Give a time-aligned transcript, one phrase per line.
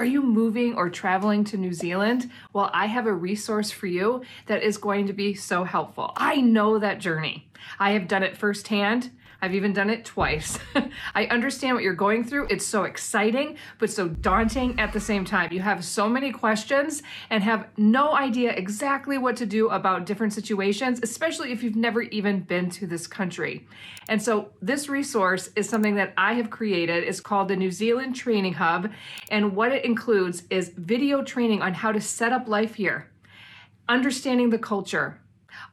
[0.00, 2.30] Are you moving or traveling to New Zealand?
[2.54, 6.14] Well, I have a resource for you that is going to be so helpful.
[6.16, 7.50] I know that journey.
[7.78, 9.10] I have done it firsthand.
[9.42, 10.58] I've even done it twice.
[11.14, 12.48] I understand what you're going through.
[12.48, 15.52] It's so exciting, but so daunting at the same time.
[15.52, 20.32] You have so many questions and have no idea exactly what to do about different
[20.34, 23.66] situations, especially if you've never even been to this country.
[24.08, 27.04] And so, this resource is something that I have created.
[27.04, 28.90] It's called the New Zealand Training Hub.
[29.30, 33.10] And what it includes is video training on how to set up life here,
[33.88, 35.20] understanding the culture,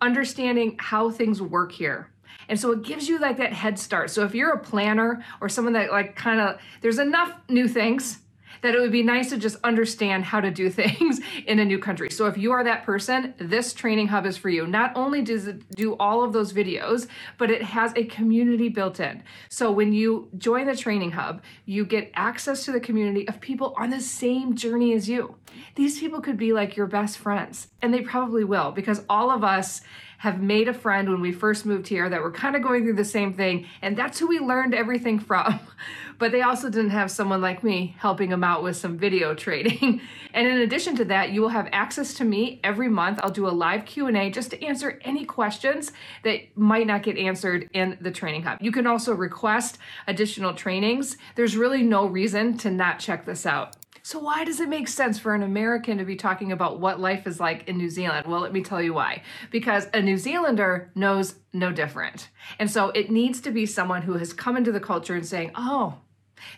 [0.00, 2.10] understanding how things work here
[2.48, 4.10] and so it gives you like that head start.
[4.10, 8.18] So if you're a planner or someone that like kind of, there's enough new things
[8.62, 11.78] that it would be nice to just understand how to do things in a new
[11.78, 12.10] country.
[12.10, 14.66] So if you are that person, this training hub is for you.
[14.66, 17.06] Not only does it do all of those videos,
[17.38, 19.22] but it has a community built in.
[19.48, 23.74] So when you join the training hub, you get access to the community of people
[23.78, 25.36] on the same journey as you.
[25.74, 29.44] These people could be like your best friends, and they probably will because all of
[29.44, 29.82] us
[30.18, 32.94] have made a friend when we first moved here that were kind of going through
[32.94, 35.60] the same thing, and that's who we learned everything from.
[36.18, 40.00] but they also didn't have someone like me helping them out with some video trading.
[40.34, 43.20] and in addition to that, you will have access to me every month.
[43.22, 45.92] I'll do a live Q&A just to answer any questions
[46.24, 48.58] that might not get answered in the training hub.
[48.60, 51.16] You can also request additional trainings.
[51.34, 53.76] There's really no reason to not check this out.
[54.06, 57.26] So, why does it make sense for an American to be talking about what life
[57.26, 58.24] is like in New Zealand?
[58.28, 59.24] Well, let me tell you why.
[59.50, 62.28] Because a New Zealander knows no different.
[62.60, 65.50] And so it needs to be someone who has come into the culture and saying,
[65.56, 65.98] oh,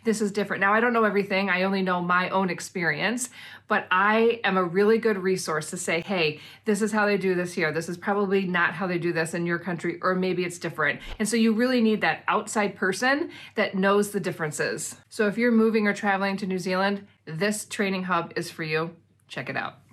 [0.05, 0.61] this is different.
[0.61, 3.31] Now, I don't know everything, I only know my own experience,
[3.67, 7.35] but I am a really good resource to say, hey, this is how they do
[7.35, 7.73] this here.
[7.73, 11.01] This is probably not how they do this in your country, or maybe it's different.
[11.19, 14.97] And so you really need that outside person that knows the differences.
[15.09, 18.97] So if you're moving or traveling to New Zealand, this training hub is for you.
[19.29, 19.88] Check it out.